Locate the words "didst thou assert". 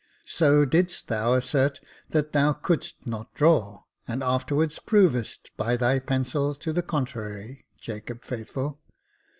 0.65-1.79